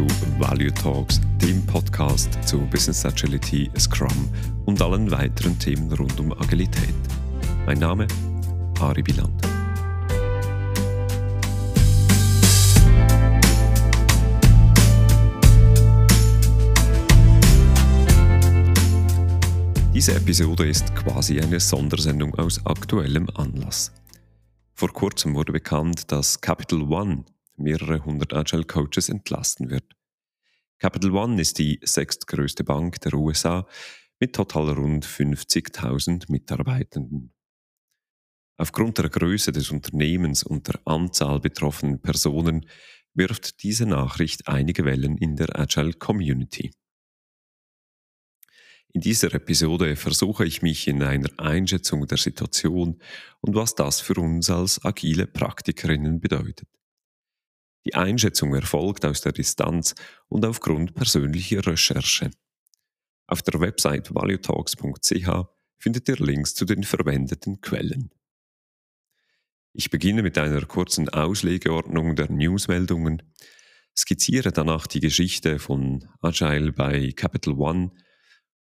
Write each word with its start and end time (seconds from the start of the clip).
zu 0.00 0.06
Value 0.38 0.72
Talks, 0.72 1.20
dem 1.42 1.64
Podcast 1.66 2.38
zu 2.46 2.60
Business 2.60 3.04
Agility, 3.04 3.70
Scrum 3.78 4.30
und 4.64 4.80
allen 4.80 5.10
weiteren 5.10 5.58
Themen 5.58 5.92
rund 5.92 6.18
um 6.18 6.32
Agilität. 6.32 6.94
Mein 7.66 7.78
Name 7.78 8.06
Ari 8.80 9.02
Biland. 9.02 9.42
Diese 19.92 20.14
Episode 20.14 20.66
ist 20.66 20.94
quasi 20.94 21.40
eine 21.40 21.60
Sondersendung 21.60 22.34
aus 22.36 22.64
aktuellem 22.64 23.28
Anlass. 23.34 23.92
Vor 24.74 24.90
kurzem 24.94 25.34
wurde 25.34 25.52
bekannt, 25.52 26.10
dass 26.10 26.40
Capital 26.40 26.84
One 26.84 27.24
mehrere 27.60 28.04
hundert 28.04 28.32
Agile 28.34 28.64
Coaches 28.64 29.08
entlasten 29.08 29.70
wird. 29.70 29.94
Capital 30.78 31.12
One 31.12 31.40
ist 31.40 31.58
die 31.58 31.78
sechstgrößte 31.82 32.64
Bank 32.64 33.00
der 33.00 33.14
USA 33.14 33.66
mit 34.18 34.34
total 34.34 34.70
rund 34.70 35.06
50.000 35.06 36.30
Mitarbeitenden. 36.30 37.32
Aufgrund 38.56 38.98
der 38.98 39.08
Größe 39.08 39.52
des 39.52 39.70
Unternehmens 39.70 40.42
und 40.42 40.68
der 40.68 40.80
Anzahl 40.84 41.40
betroffenen 41.40 42.00
Personen 42.00 42.66
wirft 43.14 43.62
diese 43.62 43.86
Nachricht 43.86 44.48
einige 44.48 44.84
Wellen 44.84 45.16
in 45.16 45.36
der 45.36 45.58
Agile 45.58 45.94
Community. 45.94 46.70
In 48.92 49.00
dieser 49.00 49.32
Episode 49.34 49.94
versuche 49.94 50.44
ich 50.44 50.62
mich 50.62 50.88
in 50.88 51.02
einer 51.02 51.30
Einschätzung 51.38 52.06
der 52.06 52.18
Situation 52.18 53.00
und 53.40 53.54
was 53.54 53.74
das 53.74 54.00
für 54.00 54.14
uns 54.20 54.50
als 54.50 54.84
agile 54.84 55.26
Praktikerinnen 55.26 56.20
bedeutet. 56.20 56.68
Die 57.86 57.94
Einschätzung 57.94 58.54
erfolgt 58.54 59.04
aus 59.04 59.22
der 59.22 59.32
Distanz 59.32 59.94
und 60.28 60.44
aufgrund 60.44 60.94
persönlicher 60.94 61.66
Recherche. 61.66 62.30
Auf 63.26 63.42
der 63.42 63.60
Website 63.60 64.14
valuetalks.ch 64.14 65.46
findet 65.78 66.08
ihr 66.08 66.16
Links 66.16 66.54
zu 66.54 66.64
den 66.64 66.82
verwendeten 66.82 67.60
Quellen. 67.60 68.10
Ich 69.72 69.88
beginne 69.88 70.22
mit 70.22 70.36
einer 70.36 70.66
kurzen 70.66 71.08
Auslegeordnung 71.08 72.16
der 72.16 72.30
Newsmeldungen, 72.30 73.22
skizziere 73.96 74.50
danach 74.52 74.86
die 74.86 75.00
Geschichte 75.00 75.58
von 75.58 76.08
Agile 76.20 76.72
bei 76.72 77.12
Capital 77.12 77.54
One 77.54 77.92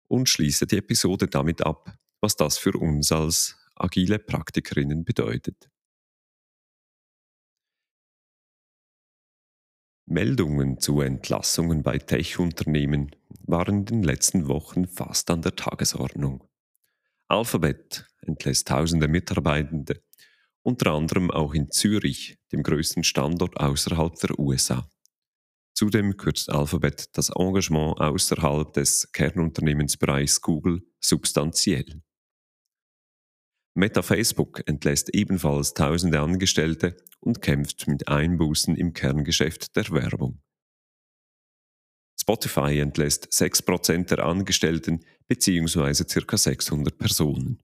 und 0.07 0.29
schließe 0.29 0.67
die 0.67 0.77
Episode 0.77 1.27
damit 1.27 1.65
ab, 1.65 1.93
was 2.21 2.35
das 2.35 2.57
für 2.57 2.73
uns 2.77 3.11
als 3.11 3.57
agile 3.75 4.19
Praktikerinnen 4.19 5.03
bedeutet. 5.03 5.68
Meldungen 10.09 10.79
zu 10.79 11.01
Entlassungen 11.01 11.83
bei 11.83 11.99
Tech-Unternehmen 11.99 13.15
waren 13.45 13.79
in 13.79 13.85
den 13.85 14.03
letzten 14.03 14.47
Wochen 14.47 14.87
fast 14.87 15.29
an 15.29 15.43
der 15.43 15.55
Tagesordnung. 15.55 16.43
Alphabet 17.27 18.07
entlässt 18.21 18.67
tausende 18.67 19.07
Mitarbeitende, 19.07 20.01
unter 20.63 20.93
anderem 20.93 21.29
auch 21.29 21.53
in 21.53 21.69
Zürich, 21.69 22.39
dem 22.51 22.63
größten 22.63 23.03
Standort 23.03 23.59
außerhalb 23.59 24.15
der 24.15 24.39
USA. 24.39 24.89
Zudem 25.75 26.17
kürzt 26.17 26.49
Alphabet 26.49 27.15
das 27.15 27.29
Engagement 27.29 27.99
außerhalb 27.99 28.73
des 28.73 29.11
Kernunternehmensbereichs 29.11 30.41
Google 30.41 30.81
substanziell. 30.99 32.01
Meta 33.75 34.01
Facebook 34.01 34.67
entlässt 34.67 35.13
ebenfalls 35.13 35.75
tausende 35.75 36.19
Angestellte 36.19 36.97
und 37.19 37.41
kämpft 37.41 37.87
mit 37.87 38.07
Einbußen 38.07 38.75
im 38.75 38.93
Kerngeschäft 38.93 39.75
der 39.75 39.89
Werbung. 39.91 40.41
Spotify 42.19 42.79
entlässt 42.79 43.27
6% 43.31 44.07
der 44.07 44.25
Angestellten 44.25 45.05
bzw. 45.27 46.03
ca. 46.25 46.37
600 46.37 46.97
Personen. 46.97 47.59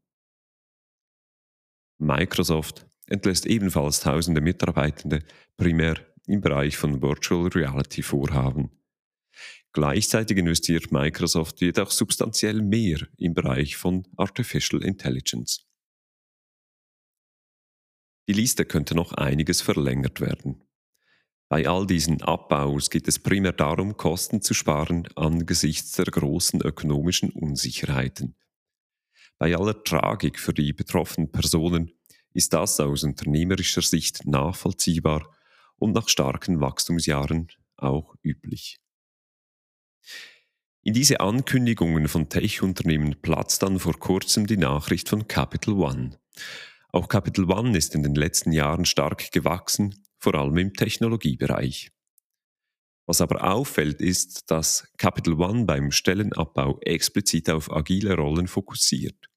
Microsoft 1.99 2.88
entlässt 3.07 3.45
ebenfalls 3.45 3.99
tausende 3.99 4.41
Mitarbeitende, 4.41 5.23
primär 5.57 5.95
im 6.27 6.41
Bereich 6.41 6.77
von 6.77 7.01
Virtual 7.01 7.47
Reality 7.47 8.01
Vorhaben. 8.01 8.72
Gleichzeitig 9.73 10.37
investiert 10.37 10.91
Microsoft 10.91 11.61
jedoch 11.61 11.91
substanziell 11.91 12.61
mehr 12.61 13.07
im 13.17 13.33
Bereich 13.33 13.75
von 13.75 14.07
Artificial 14.16 14.83
Intelligence. 14.83 15.67
Die 18.28 18.34
Liste 18.34 18.66
könnte 18.66 18.96
noch 18.96 19.13
einiges 19.13 19.62
verlängert 19.62 20.19
werden. 20.19 20.63
Bei 21.47 21.68
all 21.68 21.86
diesen 21.86 22.24
Abbaus 22.24 22.90
geht 22.90 23.08
es 23.08 23.19
primär 23.19 23.52
darum, 23.52 23.97
Kosten 23.97 24.41
zu 24.41 24.53
sparen 24.53 25.08
angesichts 25.16 25.91
der 25.91 26.06
großen 26.06 26.62
ökonomischen 26.62 27.30
Unsicherheiten. 27.30 28.35
Bei 29.38 29.56
aller 29.56 29.84
Tragik 29.84 30.40
für 30.40 30.53
die 30.53 30.74
betroffenen 30.74 31.31
Personen 31.31 31.91
ist 32.34 32.53
das 32.53 32.80
aus 32.80 33.03
unternehmerischer 33.03 33.81
Sicht 33.81 34.25
nachvollziehbar 34.25 35.35
und 35.78 35.94
nach 35.94 36.09
starken 36.09 36.62
Wachstumsjahren 36.62 37.50
auch 37.78 38.16
üblich. 38.24 38.80
In 40.81 40.94
diese 40.94 41.19
Ankündigungen 41.19 42.08
von 42.08 42.30
Tech-Unternehmen 42.30 43.22
platzt 43.22 43.64
dann 43.64 43.80
vor 43.80 43.97
kurzem 44.00 44.47
die 44.47 44.58
Nachricht 44.58 45.09
von 45.09 45.28
Capital 45.28 45.75
One. 45.75 46.19
Auch 46.95 47.09
Capital 47.09 47.51
One 47.51 47.78
ist 47.78 47.94
in 47.94 48.03
den 48.03 48.16
letzten 48.16 48.53
Jahren 48.53 48.85
stark 48.85 49.33
gewachsen, 49.33 50.01
vor 50.17 50.33
allem 50.35 50.56
im 50.56 50.73
Technologiebereich. 50.73 51.91
Was 53.06 53.19
aber 53.19 53.51
auffällt, 53.51 54.00
ist, 54.00 54.50
dass 54.50 54.89
Capital 54.97 55.34
One 55.34 55.66
beim 55.66 55.91
Stellenabbau 55.91 56.79
explizit 56.79 57.50
auf 57.50 57.69
agile 57.69 58.16
Rollen 58.16 58.47
fokussiert. 58.47 59.29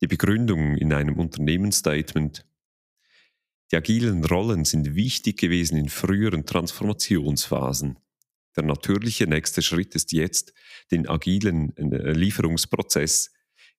Die 0.00 0.06
Begründung 0.06 0.78
in 0.78 0.94
einem 0.94 1.18
Unternehmensstatement 1.18 2.46
Die 3.70 3.76
agilen 3.76 4.24
Rollen 4.24 4.64
sind 4.64 4.94
wichtig 4.94 5.36
gewesen 5.38 5.76
in 5.76 5.90
früheren 5.90 6.46
Transformationsphasen. 6.46 7.98
Der 8.56 8.64
natürliche 8.64 9.26
nächste 9.26 9.60
Schritt 9.60 9.94
ist 9.94 10.10
jetzt, 10.12 10.54
den 10.90 11.06
agilen 11.06 11.76
äh, 11.76 12.12
Lieferungsprozess 12.12 13.35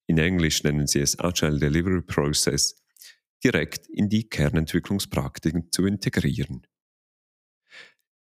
in 0.07 0.17
Englisch 0.17 0.63
nennen 0.63 0.87
sie 0.87 0.99
es 0.99 1.19
Agile 1.19 1.59
Delivery 1.59 2.01
Process, 2.01 2.81
direkt 3.43 3.87
in 3.87 4.09
die 4.09 4.27
Kernentwicklungspraktiken 4.27 5.71
zu 5.71 5.85
integrieren. 5.85 6.65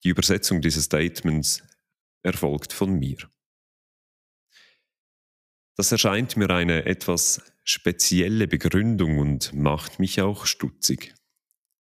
Die 0.03 0.09
Übersetzung 0.09 0.61
dieses 0.61 0.85
Statements 0.85 1.63
erfolgt 2.23 2.73
von 2.73 2.93
mir. 2.93 3.17
Das 5.75 5.91
erscheint 5.91 6.37
mir 6.37 6.49
eine 6.49 6.85
etwas 6.85 7.41
spezielle 7.63 8.47
Begründung 8.47 9.19
und 9.19 9.53
macht 9.53 9.99
mich 9.99 10.21
auch 10.21 10.45
stutzig. 10.45 11.13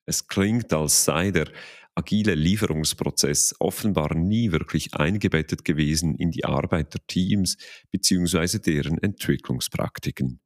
Es 0.06 0.28
klingt, 0.28 0.74
als 0.74 1.06
sei 1.06 1.31
der 1.31 1.52
agile 2.01 2.36
Lieferungsprozess 2.36 3.56
offenbar 3.59 4.15
nie 4.15 4.51
wirklich 4.51 4.95
eingebettet 4.95 5.63
gewesen 5.63 6.15
in 6.15 6.31
die 6.31 6.45
Arbeit 6.45 6.94
der 6.94 7.06
Teams 7.06 7.57
bzw. 7.92 8.59
deren 8.59 8.98
Entwicklungspraktiken. 8.98 10.39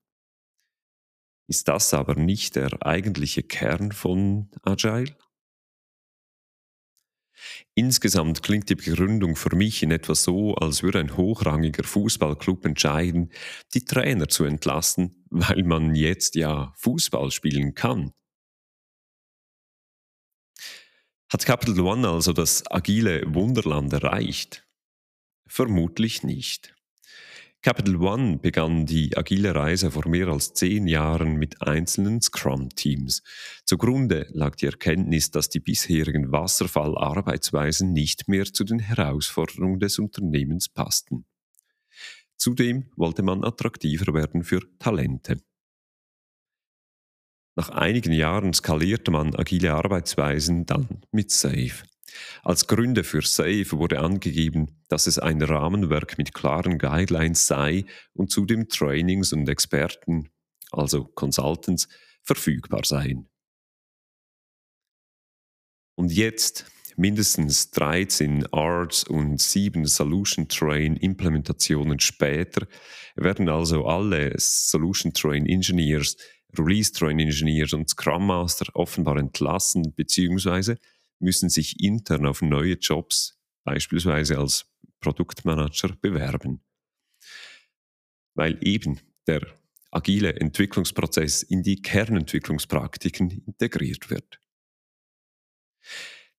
Ist 1.48 1.68
das 1.68 1.94
aber 1.94 2.16
nicht 2.16 2.56
der 2.56 2.86
eigentliche 2.86 3.44
Kern 3.44 3.92
von 3.92 4.50
Agile? 4.64 5.16
Insgesamt 7.76 8.44
klingt 8.44 8.70
die 8.70 8.76
Begründung 8.76 9.36
für 9.36 9.56
mich 9.56 9.84
in 9.84 9.92
etwa 9.92 10.16
so, 10.16 10.56
als 10.56 10.84
würde 10.84 11.00
ein 11.00 11.16
hochrangiger 11.16 11.84
Fußballclub 11.84 12.66
entscheiden, 12.66 13.32
die 13.74 13.86
Trainer 13.86 14.28
zu 14.28 14.46
entlassen, 14.46 15.26
weil 15.30 15.64
man 15.64 15.96
jetzt 15.96 16.36
ja 16.36 16.74
Fußball 16.78 17.32
spielen 17.32 17.76
kann. 17.76 18.14
Hat 21.30 21.46
Capital 21.46 21.80
One 21.80 22.08
also 22.08 22.34
das 22.34 22.64
agile 22.70 23.24
Wunderland 23.34 23.92
erreicht? 23.94 24.66
Vermutlich 25.48 26.24
nicht. 26.24 26.76
Capital 27.66 27.96
One 27.96 28.38
begann 28.38 28.86
die 28.86 29.18
agile 29.18 29.56
Reise 29.56 29.90
vor 29.90 30.08
mehr 30.08 30.28
als 30.28 30.54
zehn 30.54 30.86
Jahren 30.86 31.38
mit 31.38 31.64
einzelnen 31.64 32.22
Scrum-Teams. 32.22 33.24
Zugrunde 33.66 34.28
lag 34.34 34.56
die 34.56 34.68
Erkenntnis, 34.68 35.32
dass 35.32 35.50
die 35.50 35.62
bisherigen 35.62 36.32
Wasserfall-Arbeitsweisen 36.32 37.92
nicht 37.92 38.28
mehr 38.28 38.46
zu 38.46 38.66
den 38.66 38.78
Herausforderungen 38.78 39.80
des 39.80 39.98
Unternehmens 39.98 40.70
passten. 40.70 41.26
Zudem 42.38 42.92
wollte 42.96 43.24
man 43.24 43.44
attraktiver 43.44 44.14
werden 44.14 44.44
für 44.44 44.62
Talente. 44.78 45.38
Nach 47.56 47.70
einigen 47.70 48.12
Jahren 48.12 48.54
skalierte 48.54 49.12
man 49.12 49.34
agile 49.36 49.74
Arbeitsweisen 49.74 50.66
dann 50.66 51.02
mit 51.12 51.32
SAFe. 51.32 51.86
Als 52.44 52.68
Gründe 52.68 53.04
für 53.04 53.22
SAFe 53.22 53.78
wurde 53.78 54.00
angegeben, 54.00 54.84
dass 54.90 55.08
es 55.08 55.20
ein 55.20 55.42
Rahmenwerk 55.42 56.18
mit 56.18 56.34
klaren 56.34 56.78
Guidelines 56.78 57.48
sei 57.48 57.86
und 58.14 58.30
zudem 58.30 58.68
Trainings 58.68 59.34
und 59.34 59.48
Experten, 59.48 60.30
also 60.72 61.06
Consultants, 61.06 61.88
verfügbar 62.24 62.84
seien. 62.84 63.30
Und 65.96 66.12
jetzt, 66.12 66.66
mindestens 66.98 67.72
13 67.72 68.48
ARTS 68.54 69.06
und 69.06 69.40
7 69.40 69.86
Solution 69.86 70.48
Train 70.50 70.98
Implementationen 70.98 72.00
später 72.00 72.68
werden 73.16 73.48
also 73.48 73.86
alle 73.86 74.34
Solution 74.38 75.14
Train 75.14 75.46
Engineers, 75.46 76.18
Release 76.60 76.92
Train 76.92 77.20
Engineers 77.20 77.74
und 77.74 77.90
Scrum 77.90 78.28
Master 78.28 78.66
offenbar 78.76 79.18
entlassen 79.18 79.94
bzw. 79.94 80.76
müssen 81.20 81.50
sich 81.50 81.80
intern 81.80 82.26
auf 82.26 82.42
neue 82.42 82.74
Jobs, 82.74 83.38
beispielsweise 83.64 84.38
als 84.38 84.66
Produktmanager, 85.00 85.96
bewerben. 86.02 86.64
Weil 88.34 88.58
eben 88.62 89.00
der 89.28 89.42
agile 89.92 90.36
Entwicklungsprozess 90.36 91.44
in 91.44 91.64
die 91.64 91.82
Kernentwicklungspraktiken 91.82 93.32
integriert 93.46 94.10
wird. 94.10 94.40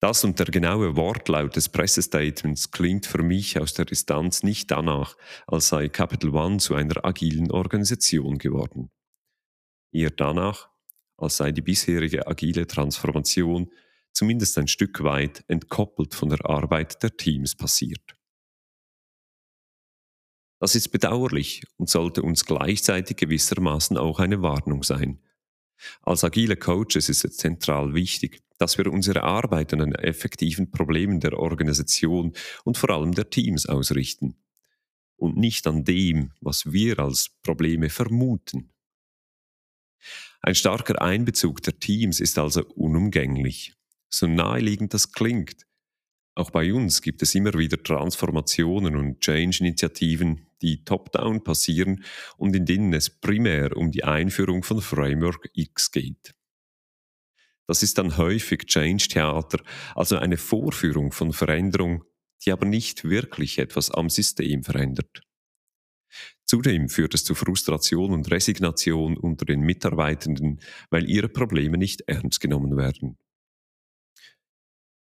Das 0.01 0.25
und 0.25 0.39
der 0.39 0.47
genaue 0.47 0.95
Wortlaut 0.97 1.57
des 1.57 1.71
Pressestatements 1.71 2.71
klingt 2.71 3.07
für 3.07 3.23
mich 3.23 3.59
aus 3.59 3.73
der 3.73 3.87
Distanz 3.87 4.43
nicht 4.43 4.71
danach, 4.71 5.17
als 5.47 5.69
sei 5.69 5.89
Capital 5.89 6.35
One 6.35 6.59
zu 6.59 6.75
einer 6.75 7.05
agilen 7.05 7.51
Organisation 7.51 8.37
geworden. 8.37 8.91
Eher 9.93 10.11
danach, 10.11 10.69
als 11.17 11.39
sei 11.39 11.53
die 11.53 11.63
bisherige 11.63 12.27
agile 12.27 12.67
Transformation 12.67 13.71
zumindest 14.13 14.57
ein 14.59 14.69
Stück 14.69 15.03
weit 15.03 15.45
entkoppelt 15.49 16.15
von 16.15 16.31
der 16.31 16.45
Arbeit 16.47 17.03
der 17.03 17.17
Teams 17.17 17.55
passiert. 17.55 18.17
Das 20.59 20.75
ist 20.75 20.89
bedauerlich 20.89 21.65
und 21.77 21.91
sollte 21.91 22.23
uns 22.23 22.47
gleichzeitig 22.47 23.19
gewissermaßen 23.19 23.99
auch 23.99 24.19
eine 24.19 24.41
Warnung 24.41 24.83
sein. 24.83 25.21
Als 26.01 26.25
agile 26.25 26.57
Coaches 26.57 27.11
ist 27.11 27.25
es 27.25 27.37
zentral 27.37 27.93
wichtig, 27.93 28.41
dass 28.59 28.79
wir 28.79 28.91
unsere 28.91 29.23
Arbeit 29.23 29.75
an 29.75 29.81
den 29.81 29.95
effektiven 29.95 30.71
Problemen 30.71 31.21
der 31.21 31.39
Organisation 31.39 32.33
und 32.65 32.79
vor 32.79 32.89
allem 32.91 33.13
der 33.13 33.29
Teams 33.29 33.67
ausrichten 33.67 34.37
und 35.17 35.37
nicht 35.37 35.67
an 35.67 35.85
dem, 35.85 36.33
was 36.41 36.73
wir 36.73 36.99
als 36.99 37.31
Probleme 37.43 37.91
vermuten. 37.91 38.71
Ein 40.43 40.55
starker 40.55 41.01
Einbezug 41.03 41.63
der 41.63 41.79
Teams 41.79 42.21
ist 42.21 42.39
also 42.39 42.65
unumgänglich. 42.75 43.75
So 44.09 44.27
naheliegend 44.27 44.95
das 44.95 45.13
klingt. 45.13 45.67
Auch 46.37 46.51
bei 46.51 46.73
uns 46.73 47.01
gibt 47.01 47.23
es 47.23 47.35
immer 47.35 47.55
wieder 47.55 47.83
Transformationen 47.83 48.95
und 48.95 49.21
Change-Initiativen, 49.21 50.47
die 50.61 50.85
top-down 50.85 51.43
passieren 51.43 52.05
und 52.37 52.55
in 52.55 52.67
denen 52.67 52.93
es 52.93 53.09
primär 53.09 53.77
um 53.77 53.91
die 53.91 54.05
Einführung 54.05 54.63
von 54.63 54.83
Framework 54.83 55.49
X 55.55 55.91
geht. 55.91 56.35
Das 57.67 57.83
ist 57.83 57.99
dann 57.99 58.17
häufig 58.17 58.67
Change-Theater, 58.67 59.59
also 59.95 60.19
eine 60.19 60.37
Vorführung 60.37 61.11
von 61.11 61.33
Veränderung, 61.33 62.05
die 62.45 62.53
aber 62.53 62.67
nicht 62.67 63.05
wirklich 63.05 63.59
etwas 63.59 63.91
am 63.91 64.09
System 64.09 64.63
verändert. 64.63 65.26
Zudem 66.47 66.89
führt 66.89 67.13
es 67.15 67.25
zu 67.25 67.35
Frustration 67.35 68.13
und 68.13 68.31
Resignation 68.31 69.17
unter 69.19 69.45
den 69.45 69.61
Mitarbeitenden, 69.61 70.61
weil 70.91 71.11
ihre 71.11 71.29
Probleme 71.29 71.77
nicht 71.77 72.03
ernst 72.07 72.41
genommen 72.41 72.77
werden. 72.77 73.19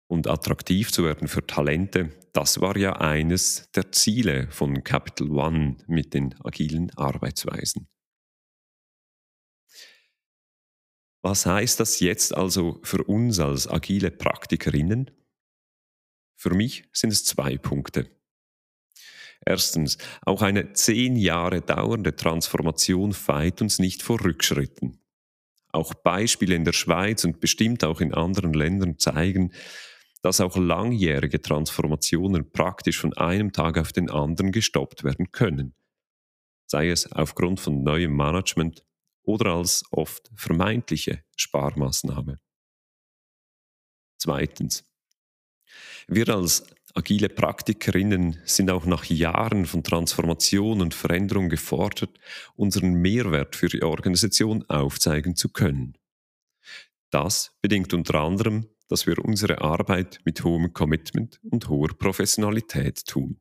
Und 0.08 0.26
attraktiv 0.26 0.90
zu 0.90 1.04
werden 1.04 1.28
für 1.28 1.46
Talente, 1.46 2.10
das 2.32 2.60
war 2.60 2.76
ja 2.76 2.94
eines 2.94 3.70
der 3.76 3.92
Ziele 3.92 4.50
von 4.50 4.82
Capital 4.82 5.30
One 5.30 5.76
mit 5.86 6.14
den 6.14 6.34
agilen 6.44 6.90
Arbeitsweisen. 6.96 7.88
Was 11.22 11.46
heißt 11.46 11.78
das 11.78 12.00
jetzt 12.00 12.34
also 12.34 12.80
für 12.82 13.04
uns 13.04 13.38
als 13.38 13.68
agile 13.68 14.10
Praktikerinnen? 14.10 15.12
Für 16.36 16.54
mich 16.54 16.88
sind 16.92 17.10
es 17.10 17.24
zwei 17.24 17.56
Punkte. 17.56 18.10
Erstens, 19.44 19.96
auch 20.22 20.42
eine 20.42 20.72
zehn 20.74 21.16
Jahre 21.16 21.62
dauernde 21.62 22.14
Transformation 22.14 23.12
feit 23.12 23.62
uns 23.62 23.78
nicht 23.78 24.02
vor 24.02 24.22
Rückschritten. 24.22 25.00
Auch 25.72 25.94
Beispiele 25.94 26.54
in 26.54 26.64
der 26.64 26.72
Schweiz 26.72 27.24
und 27.24 27.40
bestimmt 27.40 27.84
auch 27.84 28.00
in 28.00 28.12
anderen 28.12 28.52
Ländern 28.52 28.98
zeigen, 28.98 29.52
dass 30.22 30.40
auch 30.40 30.56
langjährige 30.56 31.40
Transformationen 31.40 32.50
praktisch 32.52 32.98
von 32.98 33.14
einem 33.14 33.52
Tag 33.52 33.78
auf 33.78 33.92
den 33.92 34.10
anderen 34.10 34.52
gestoppt 34.52 35.04
werden 35.04 35.32
können. 35.32 35.74
Sei 36.66 36.90
es 36.90 37.10
aufgrund 37.10 37.60
von 37.60 37.82
neuem 37.82 38.14
Management 38.14 38.84
oder 39.22 39.54
als 39.54 39.84
oft 39.90 40.30
vermeintliche 40.34 41.24
Sparmaßnahme. 41.36 42.40
Zweitens. 44.18 44.84
Wir 46.06 46.28
als 46.28 46.64
agile 46.94 47.28
Praktikerinnen 47.28 48.38
sind 48.44 48.70
auch 48.70 48.86
nach 48.86 49.04
Jahren 49.04 49.66
von 49.66 49.82
Transformation 49.82 50.80
und 50.80 50.94
Veränderung 50.94 51.48
gefordert, 51.48 52.18
unseren 52.56 52.94
Mehrwert 52.94 53.56
für 53.56 53.68
die 53.68 53.82
Organisation 53.82 54.64
aufzeigen 54.68 55.36
zu 55.36 55.48
können. 55.48 55.96
Das 57.10 57.56
bedingt 57.60 57.92
unter 57.92 58.16
anderem, 58.16 58.68
dass 58.88 59.06
wir 59.06 59.18
unsere 59.24 59.60
Arbeit 59.60 60.20
mit 60.24 60.42
hohem 60.42 60.72
Commitment 60.72 61.40
und 61.42 61.68
hoher 61.68 61.96
Professionalität 61.96 63.04
tun. 63.06 63.40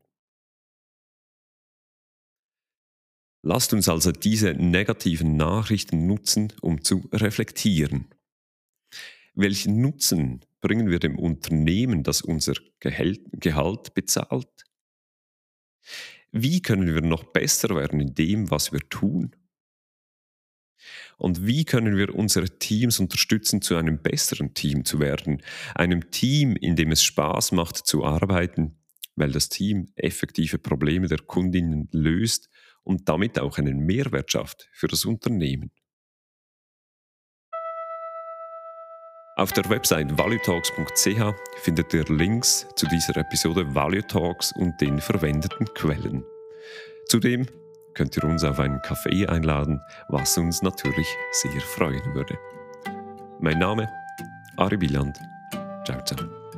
Lasst 3.42 3.74
uns 3.74 3.88
also 3.88 4.12
diese 4.12 4.54
negativen 4.54 5.38
Nachrichten 5.38 6.08
nutzen, 6.08 6.52
um 6.62 6.84
zu 6.84 7.10
reflektieren. 7.14 8.10
Welchen 9.34 9.82
Nutzen 9.82 10.44
bringen 10.62 10.90
wir 10.90 11.00
dem 11.00 11.18
Unternehmen, 11.18 12.04
das 12.04 12.22
unser 12.22 12.54
Gehalt 12.80 13.94
bezahlt? 13.94 14.66
Wie 16.32 16.62
können 16.62 16.94
wir 16.94 17.02
noch 17.02 17.24
besser 17.24 17.76
werden 17.76 18.00
in 18.00 18.14
dem, 18.14 18.52
was 18.52 18.72
wir 18.72 18.82
tun? 18.90 19.36
Und 21.18 21.46
wie 21.46 21.66
können 21.66 21.98
wir 21.98 22.16
unsere 22.16 22.60
Teams 22.60 23.00
unterstützen, 23.00 23.62
zu 23.62 23.76
einem 23.76 24.02
besseren 24.02 24.54
Team 24.54 24.86
zu 24.86 25.00
werden? 25.00 25.42
Einem 25.76 26.12
Team, 26.12 26.56
in 26.56 26.76
dem 26.76 26.92
es 26.92 27.04
Spaß 27.04 27.52
macht 27.52 27.76
zu 27.76 28.06
arbeiten, 28.06 28.78
weil 29.16 29.32
das 29.32 29.50
Team 29.50 29.92
effektive 29.96 30.60
Probleme 30.60 31.08
der 31.08 31.20
Kundinnen 31.20 31.90
löst 31.92 32.50
und 32.84 33.10
damit 33.10 33.38
auch 33.38 33.58
einen 33.58 33.80
Mehrwert 33.80 34.32
schafft 34.32 34.70
für 34.72 34.88
das 34.88 35.04
Unternehmen. 35.04 35.72
Auf 39.40 39.54
der 39.54 39.70
Website 39.70 40.18
valuetalks.ch 40.18 41.34
findet 41.62 41.94
ihr 41.94 42.04
Links 42.10 42.68
zu 42.76 42.86
dieser 42.88 43.16
Episode 43.16 43.74
Value 43.74 44.06
Talks 44.06 44.52
und 44.52 44.82
den 44.82 45.00
verwendeten 45.00 45.66
Quellen. 45.76 46.26
Zudem 47.06 47.46
könnt 47.94 48.18
ihr 48.18 48.26
uns 48.26 48.44
auf 48.44 48.60
einen 48.60 48.82
Kaffee 48.82 49.26
einladen, 49.28 49.80
was 50.10 50.38
uns 50.38 50.62
natürlich 50.62 51.08
sehr 51.32 51.62
freuen 51.62 52.14
würde. 52.14 52.38
Mein 53.40 53.60
Name 53.60 53.88
Ari 54.58 54.76
Billand. 54.76 55.18
Ciao, 55.86 56.04
ciao. 56.04 56.49